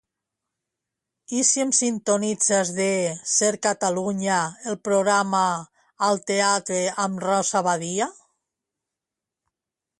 [1.39, 2.87] I si em sintonitzes de
[3.33, 4.39] "Ser Catalunya"
[4.73, 5.45] el programa
[6.09, 8.13] "Al teatre amb Rosa Badia"?